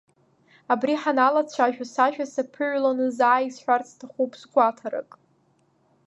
[0.73, 5.11] Абри ҳаналацәажәо, сажәа саԥыҩланы, заа исҳәарц сҭахуп згәаҭарак.